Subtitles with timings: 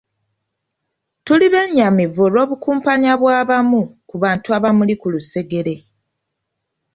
[1.25, 5.75] Tuli bennyamivu olw’obukumpanya bw’abamu ku bantu abamuli ku lusegere.